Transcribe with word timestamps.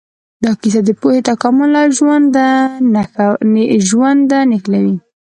دا 0.43 0.51
کیسه 0.61 0.81
د 0.85 0.89
پوهې، 0.99 1.19
تکامل 1.29 1.71
او 1.81 1.87
ژونده 1.97 2.45
نښلوي. 4.51 4.95